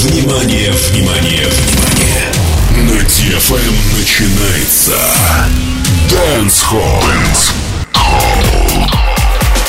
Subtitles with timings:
[0.00, 2.30] Внимание, внимание, внимание!
[2.86, 4.92] На DFM начинается
[6.08, 7.02] Dance Hall.
[7.02, 7.50] Dance
[7.94, 8.86] Hall.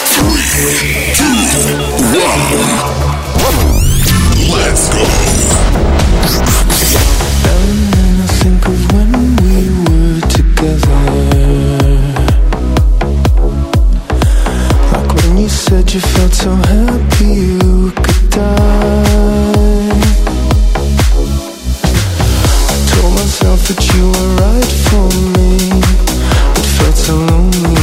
[0.06, 1.34] Three, two,
[2.14, 2.46] one.
[4.52, 5.02] Let's go.
[7.50, 11.02] And I think of when we were together.
[14.94, 19.59] Like when you said you felt so happy you could die.
[23.70, 25.06] that you were right for
[25.38, 25.58] me.
[26.58, 27.79] It felt so lonely.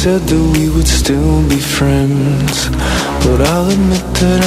[0.00, 2.70] said that we would still be friends
[3.22, 4.39] But I'll admit that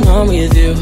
[0.00, 0.72] when I'm with you.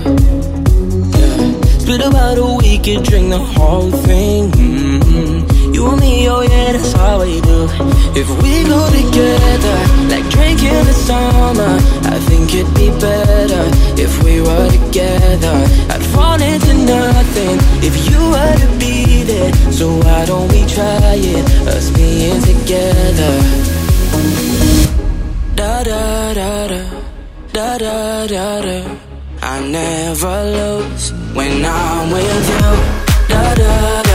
[1.18, 1.78] Yeah.
[1.78, 4.50] Split about a week and drink the whole thing.
[4.50, 5.74] Mm-hmm.
[5.74, 7.68] You and me, oh yeah, that's how we do.
[8.14, 9.78] If we go together,
[10.12, 11.74] like drinking the summer,
[12.14, 13.64] I think it'd be better
[14.00, 15.56] if we were together.
[15.92, 17.56] I'd fall into nothing
[17.88, 19.52] if you were to be there.
[19.72, 23.34] So why don't we try it, us being together?
[25.54, 26.98] Da da da da
[27.52, 29.07] da da da da
[29.42, 32.70] I never lose when I'm with you.
[33.28, 34.07] Da -da.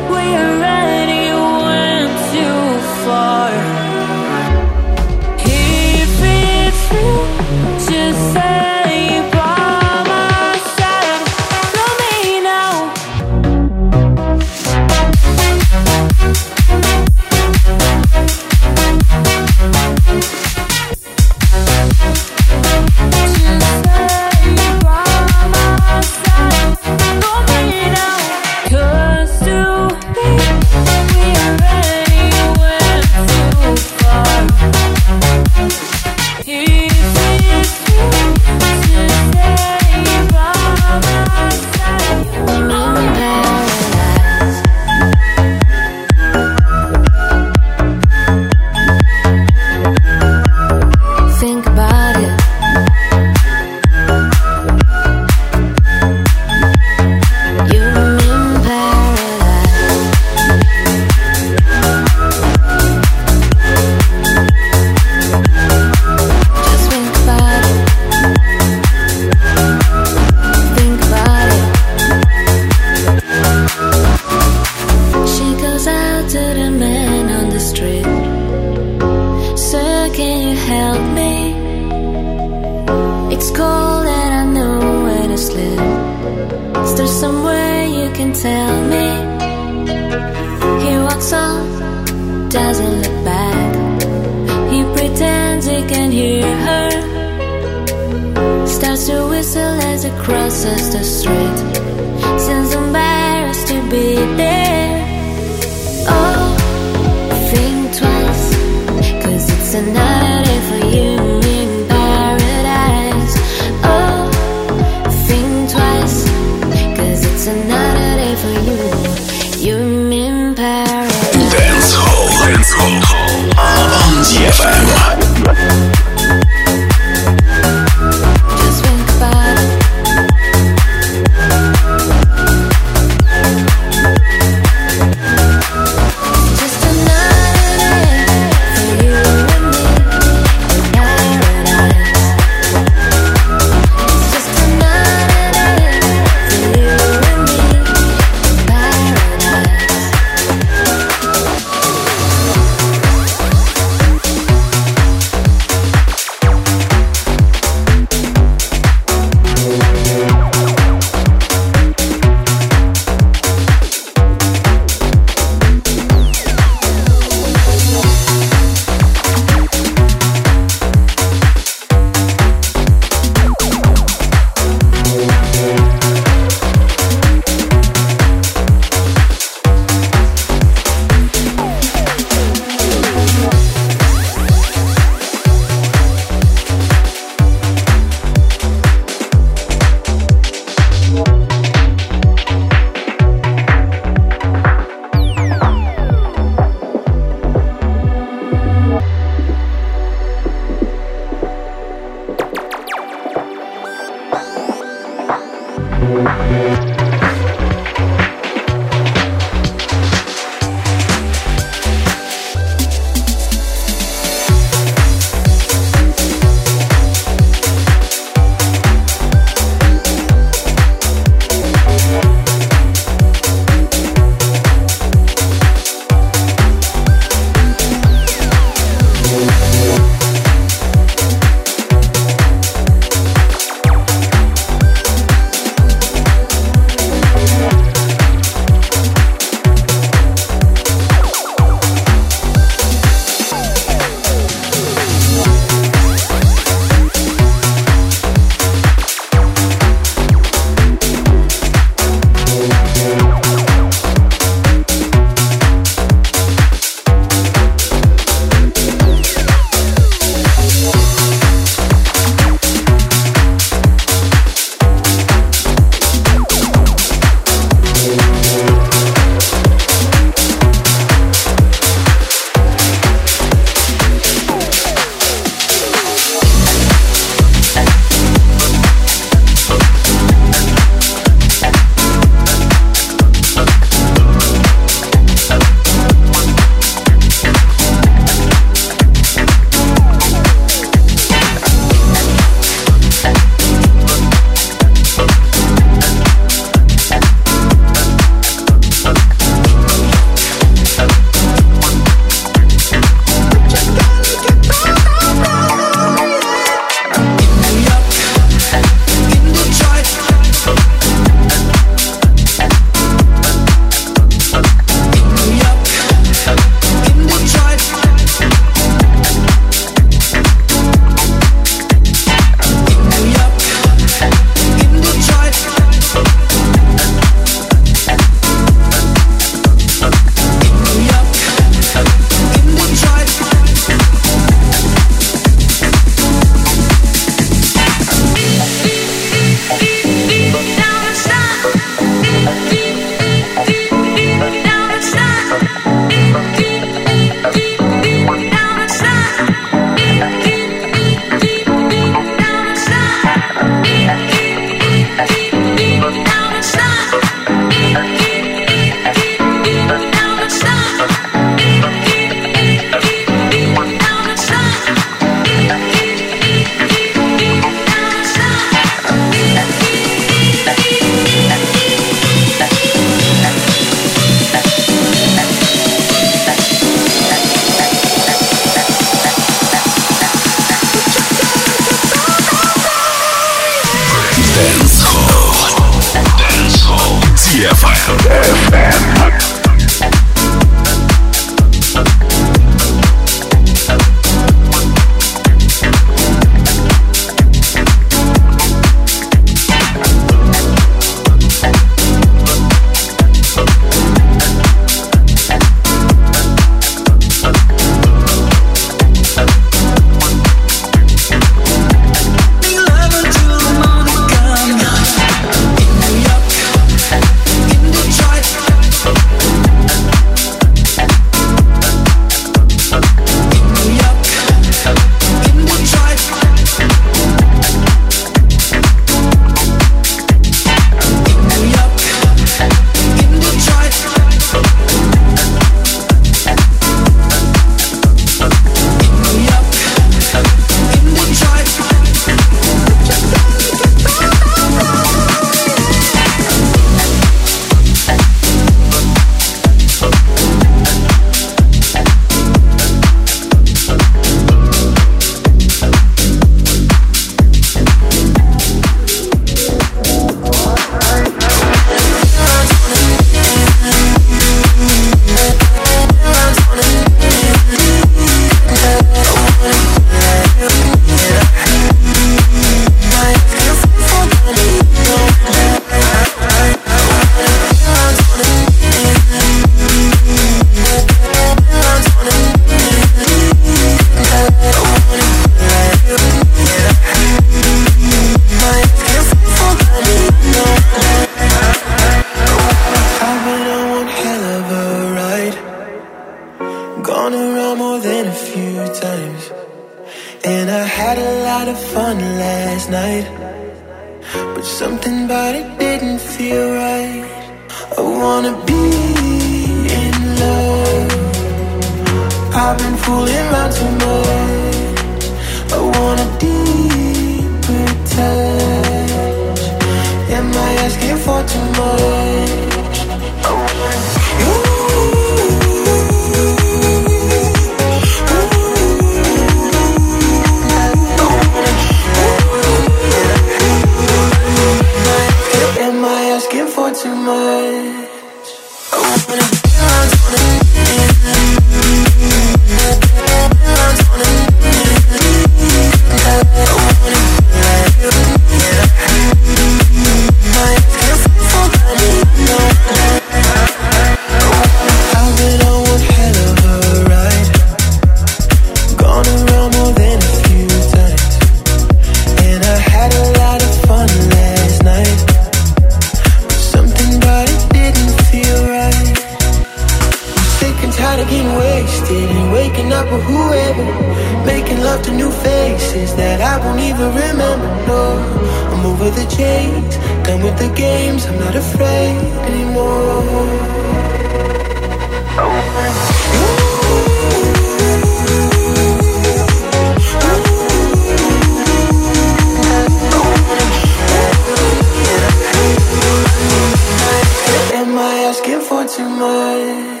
[597.84, 600.00] am I asking for too much?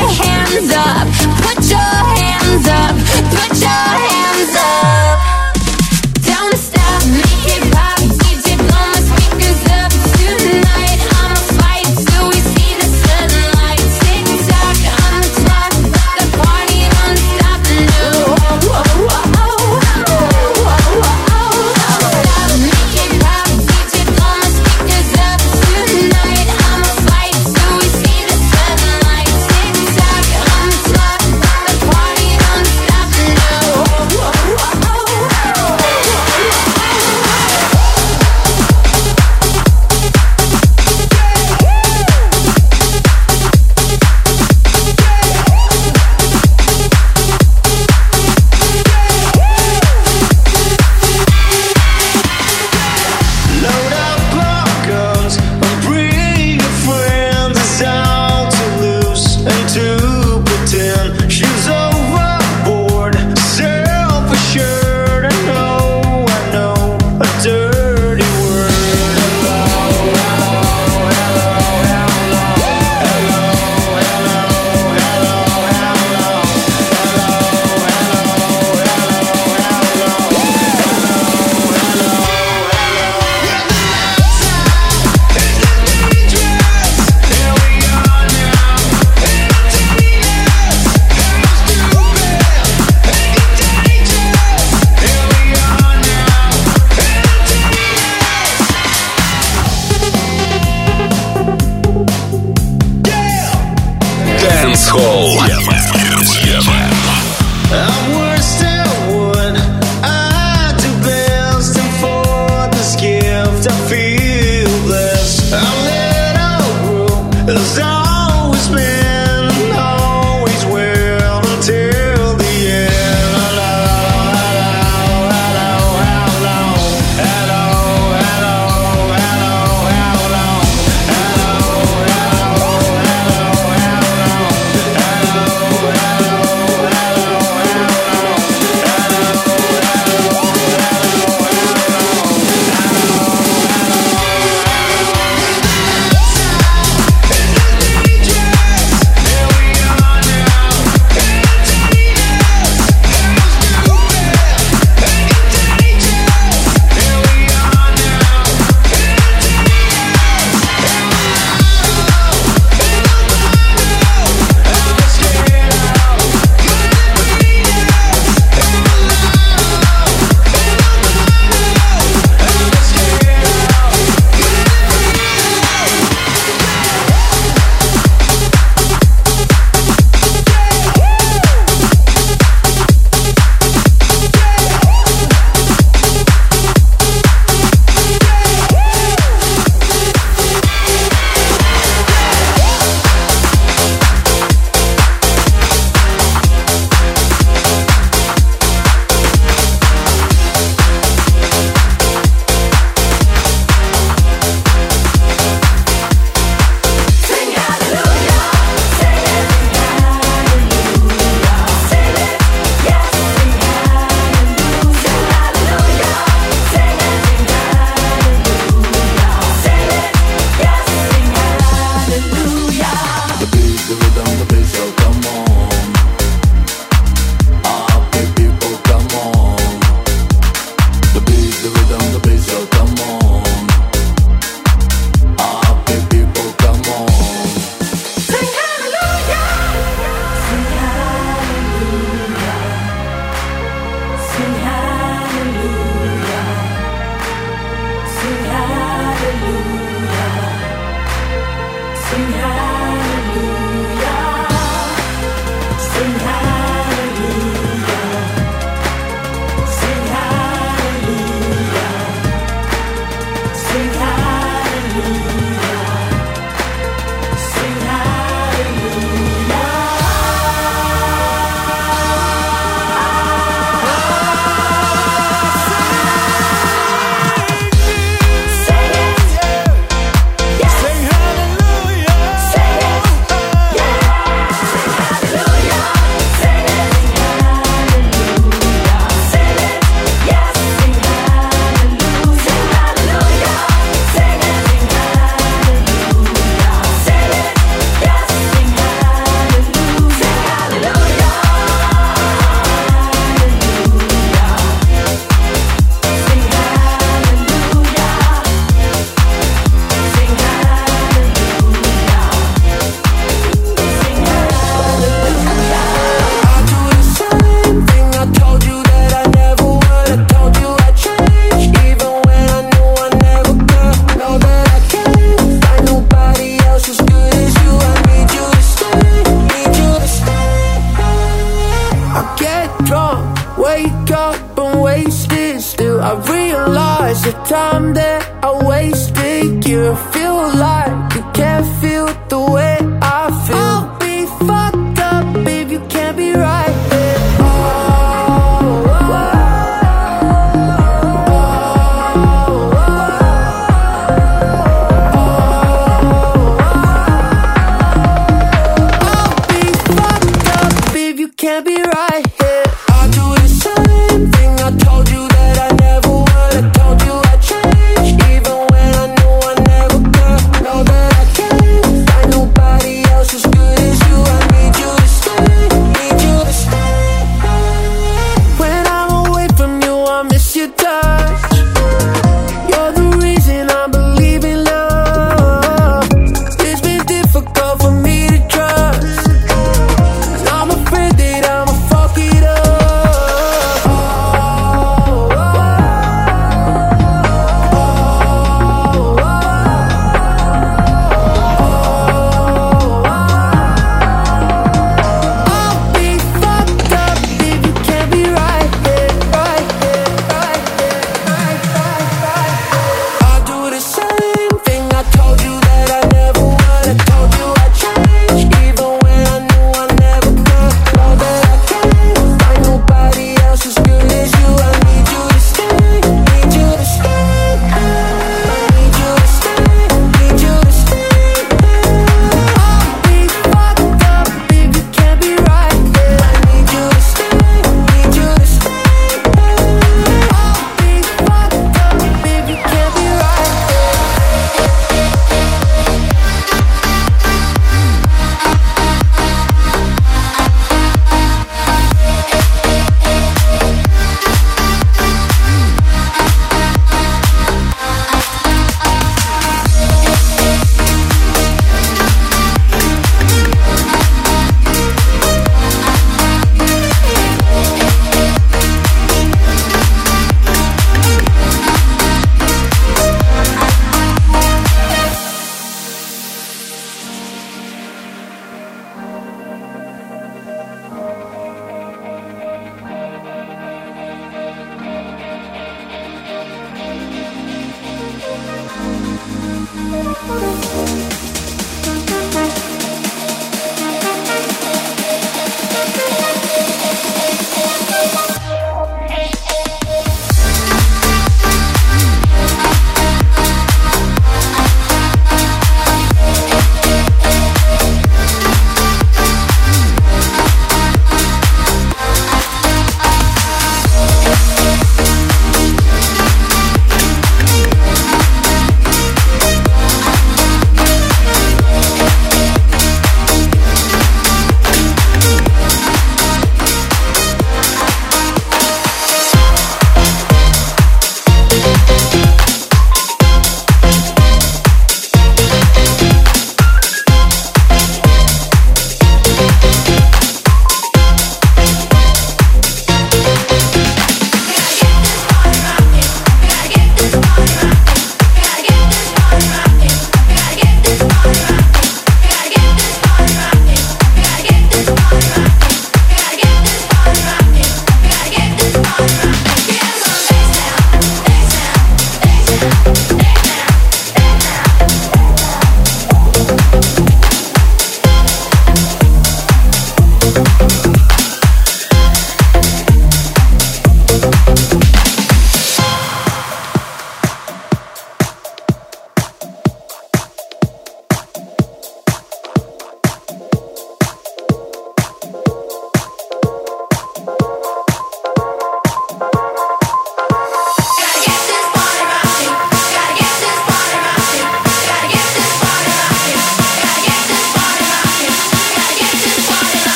[0.00, 0.27] With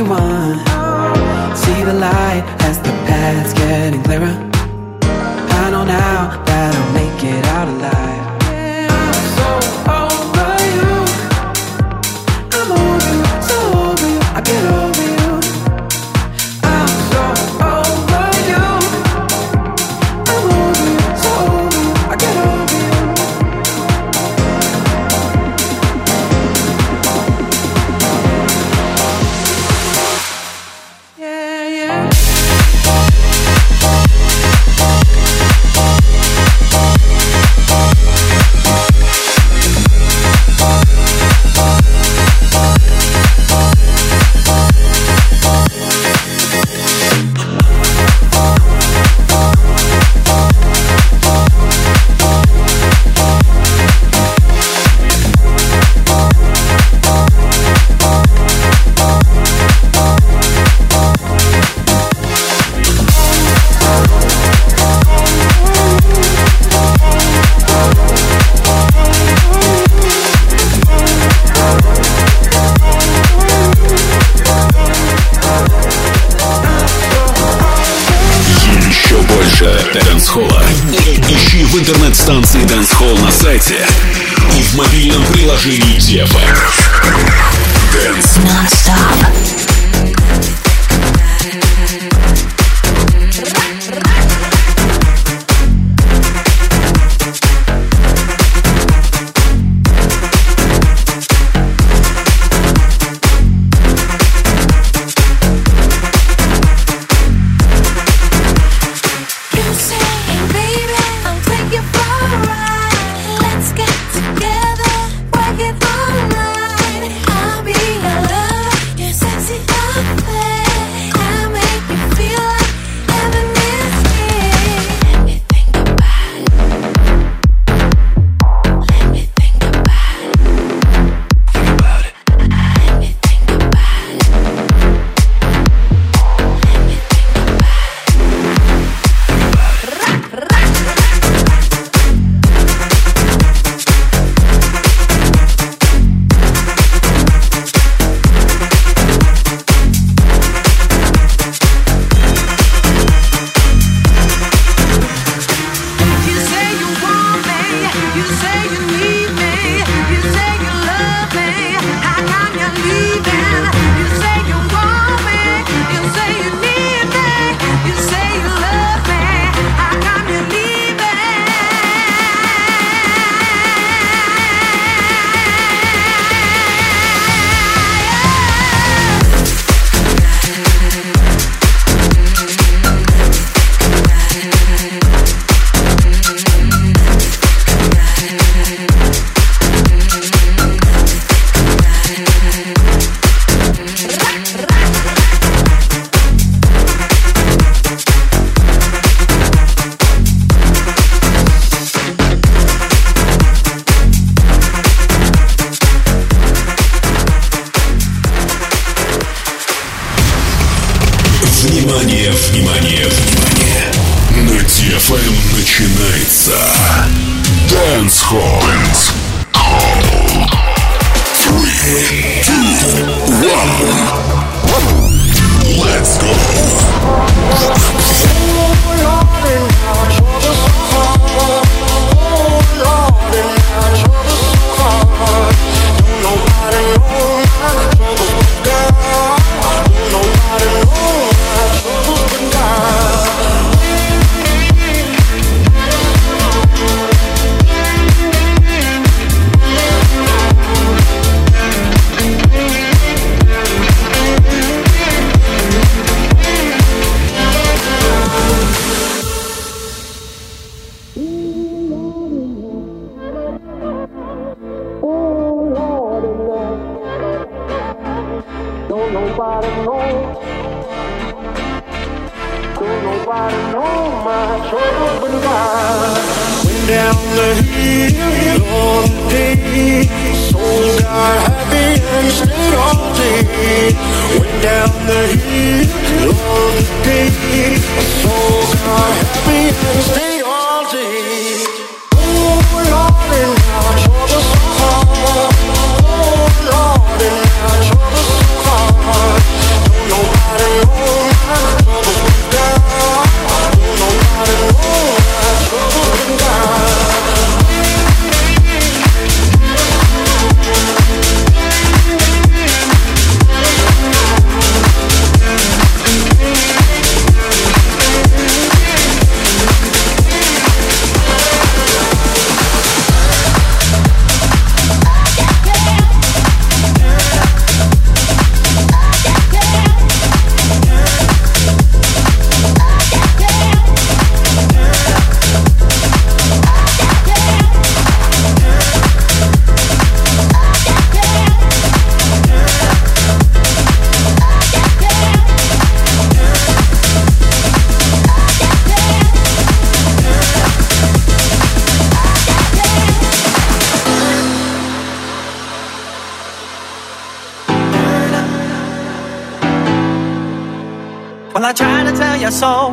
[0.00, 0.29] you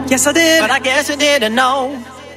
[0.10, 0.62] Yes, I did.
[0.62, 1.92] But I guess you didn't know.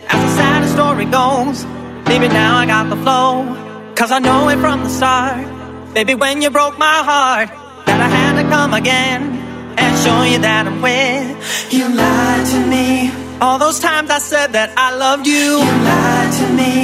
[0.08, 1.64] As the sad story goes,
[2.10, 3.46] maybe now I got the flow.
[3.94, 5.44] Cause I know it from the start.
[5.94, 7.48] Baby, when you broke my heart,
[7.86, 9.22] that I had to come again
[9.78, 11.72] and show you that I'm with.
[11.72, 13.12] You lied to me.
[13.40, 15.62] All those times I said that I loved you.
[15.62, 16.74] You lied to me.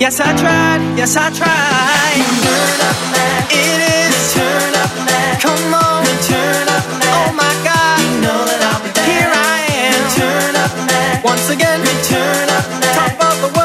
[0.00, 0.80] Yes, I tried.
[0.96, 2.16] Yes, I tried.
[2.40, 3.40] Turn up man.
[3.52, 3.78] It
[4.08, 4.16] is.
[4.32, 5.32] Turn up man.
[5.44, 6.02] Come on.
[6.24, 7.12] Turn up man.
[7.20, 7.98] Oh my God.
[8.00, 8.79] You know that I'll
[10.70, 11.22] up man.
[11.22, 11.80] Once again.
[11.80, 12.94] We turn up man.
[12.94, 13.59] Top of the world.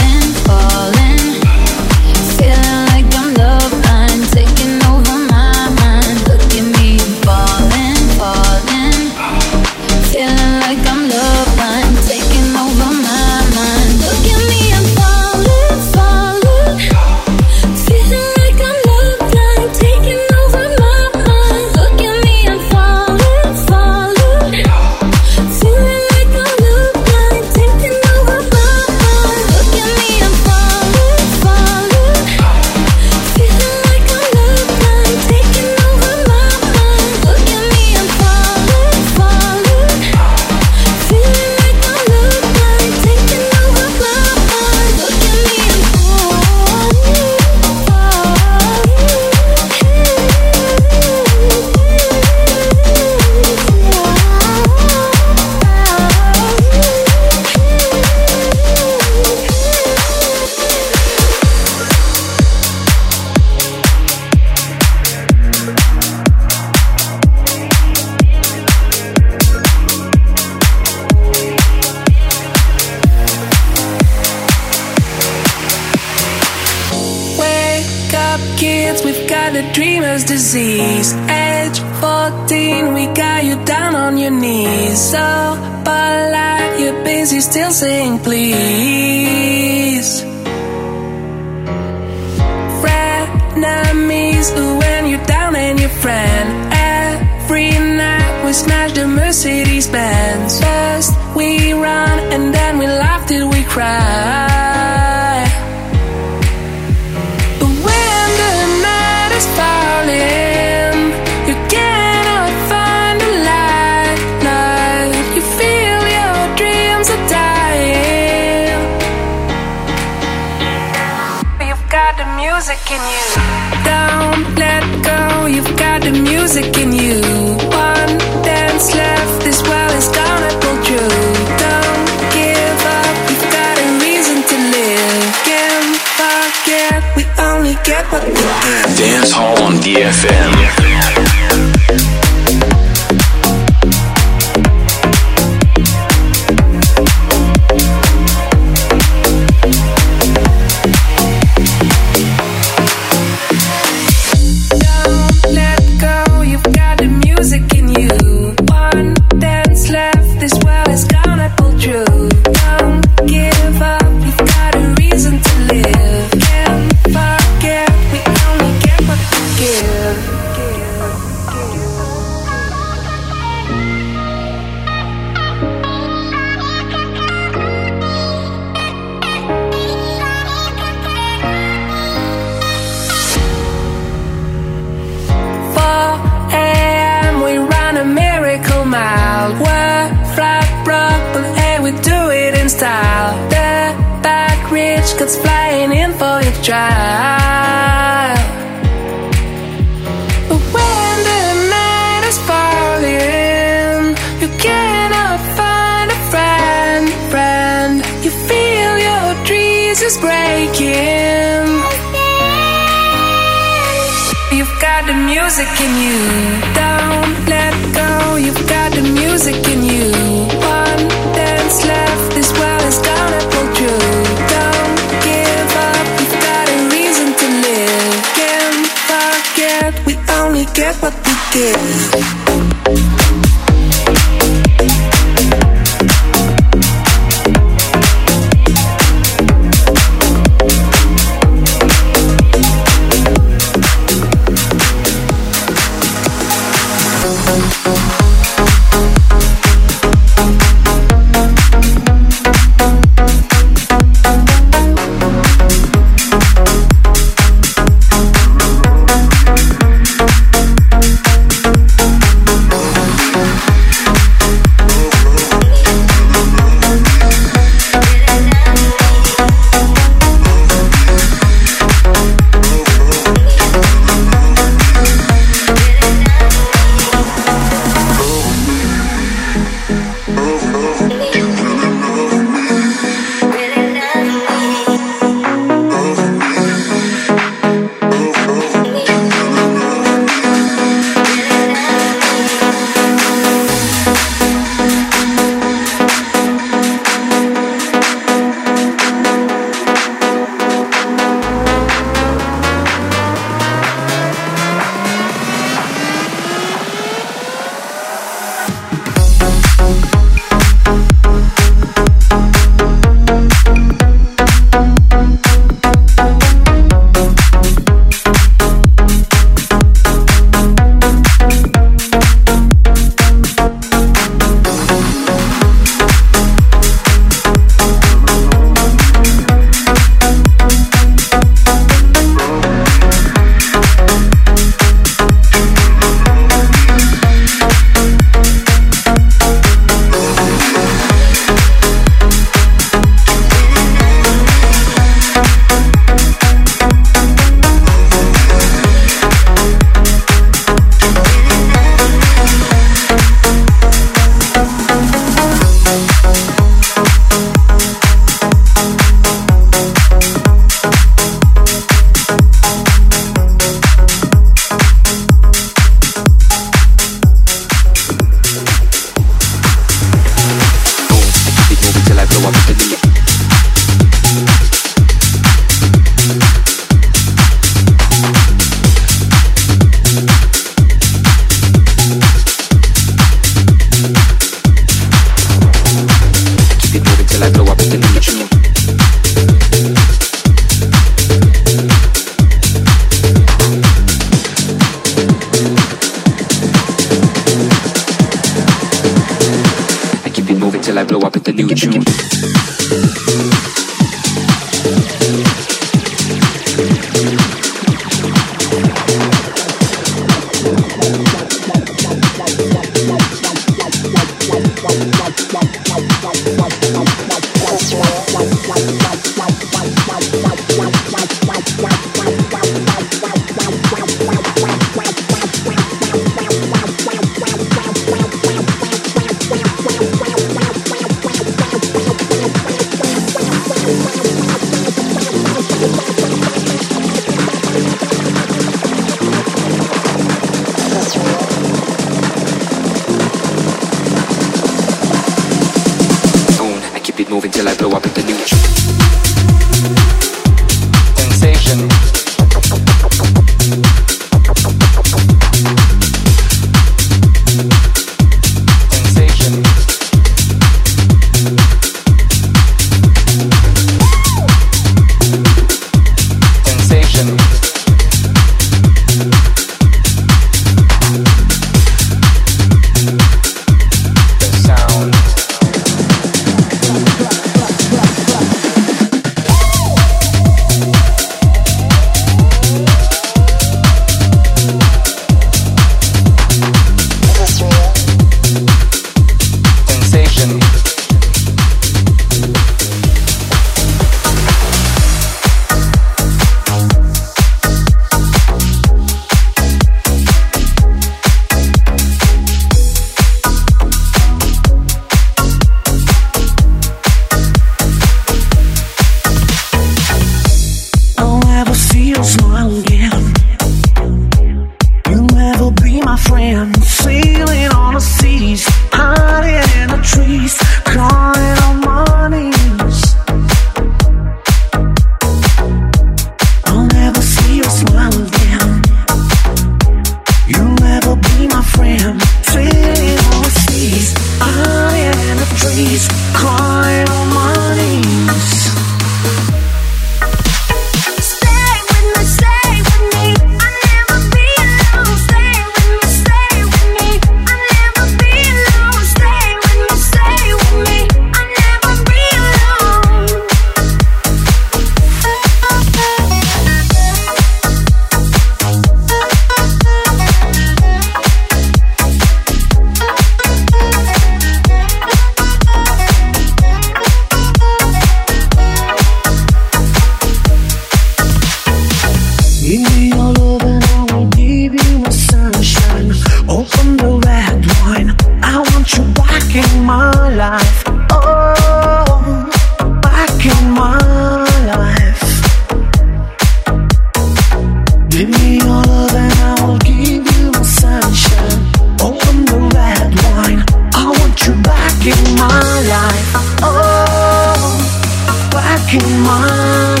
[598.93, 600.00] Oh, back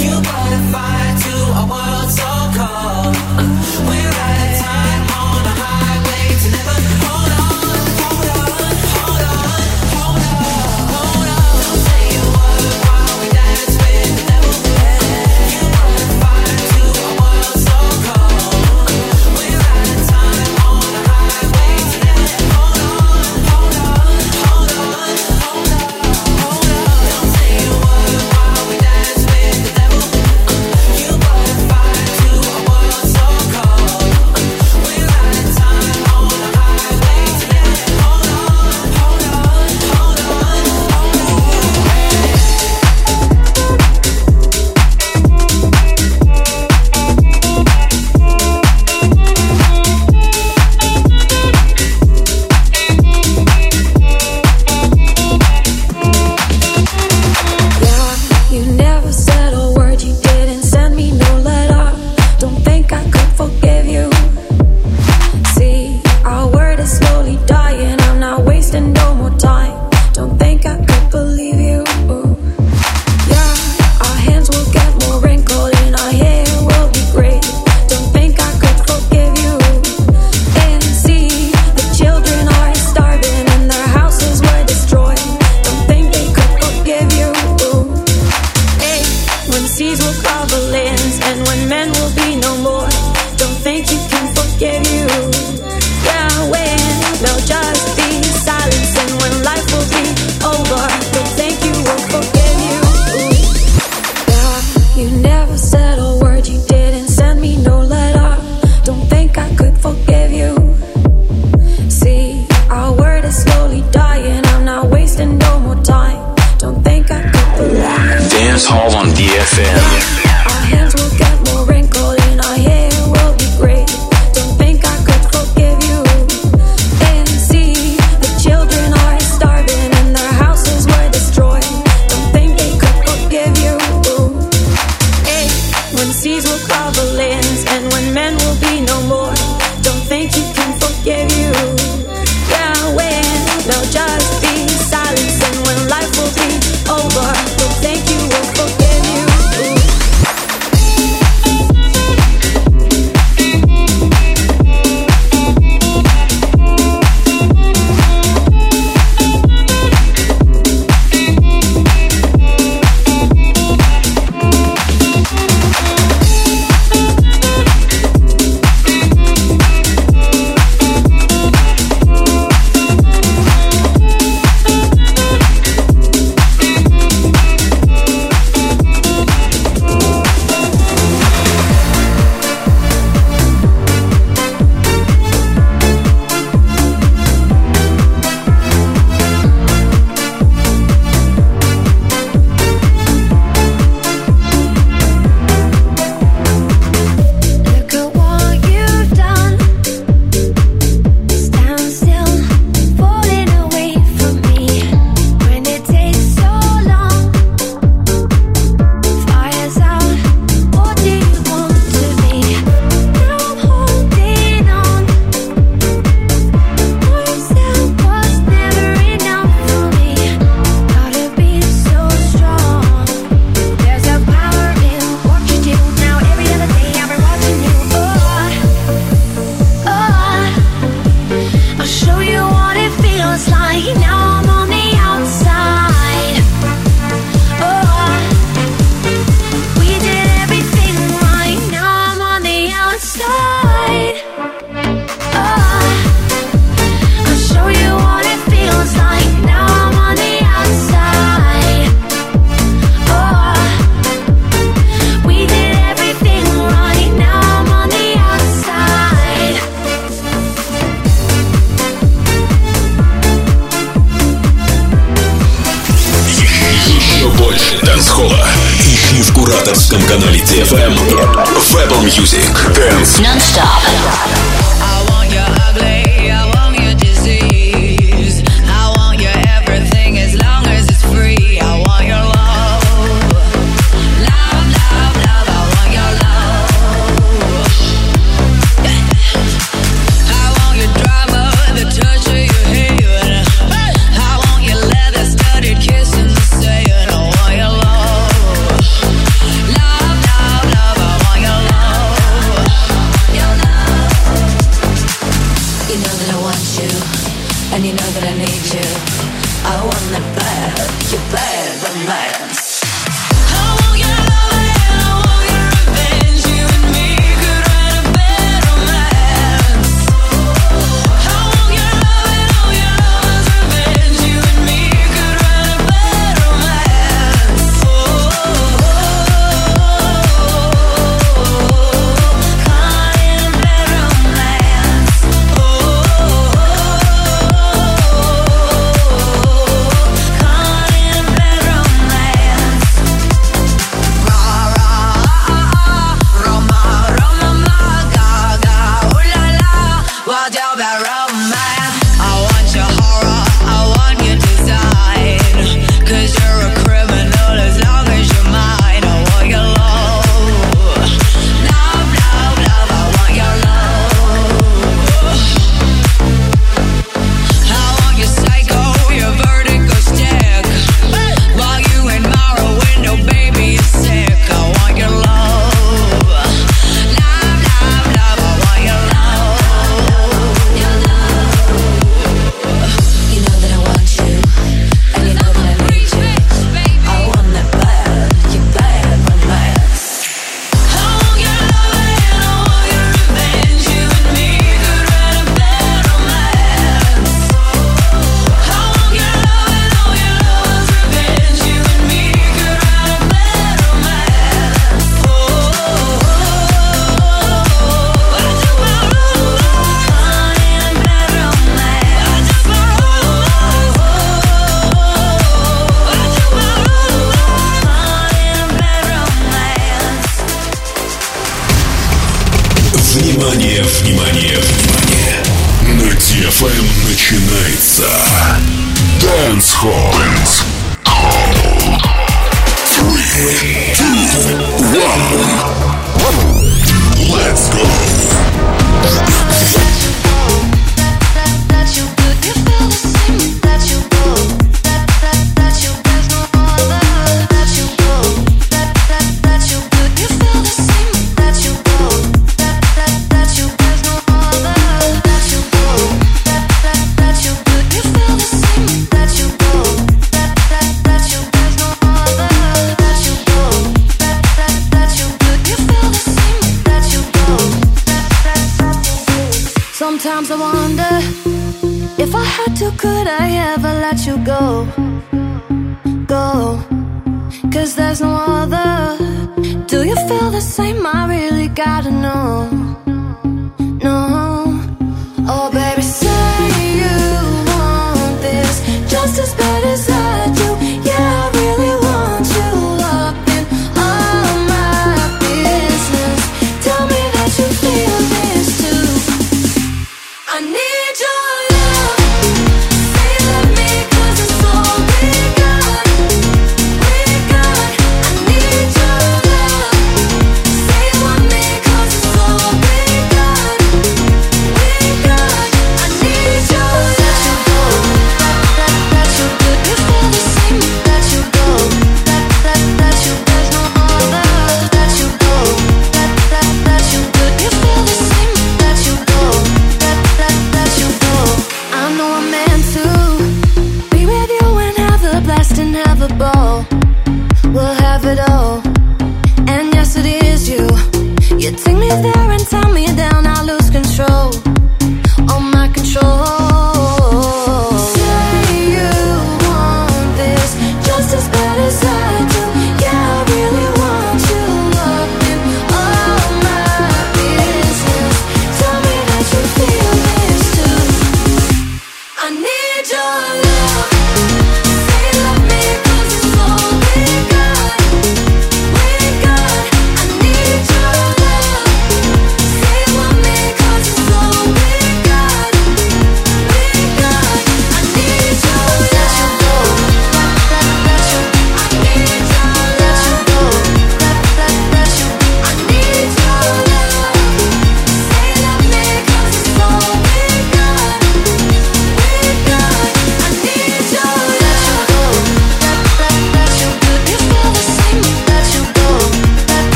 [0.00, 0.60] You brought a
[1.24, 2.10] to a world.
[2.10, 2.31] So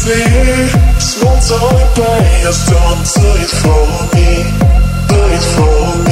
[0.00, 0.68] see
[0.98, 4.30] Small talk players, don't do it for me
[5.08, 6.09] Do it for me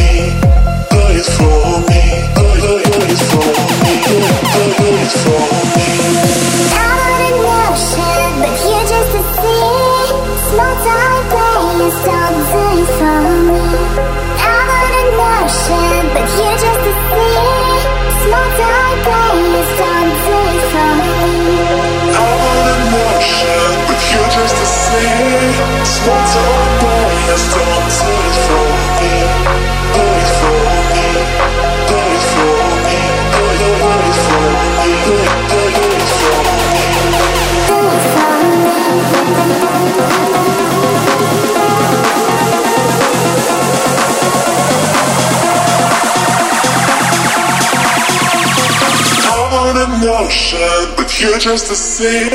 [51.20, 52.30] You're just the same.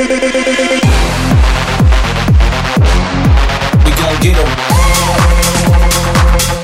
[3.82, 6.63] We gon' get 'em.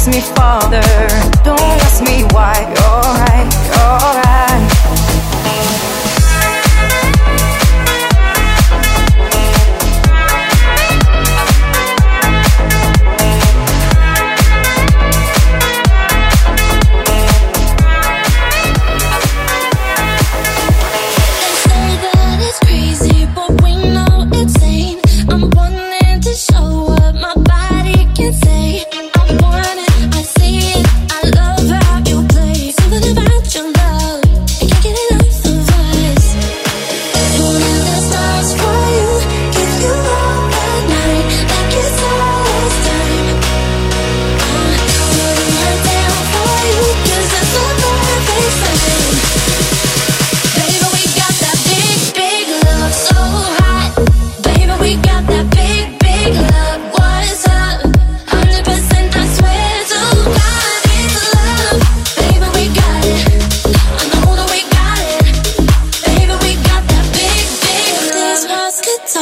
[0.00, 0.80] ask me, Father,
[1.44, 2.89] don't ask me why.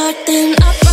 [0.08, 0.87] starting up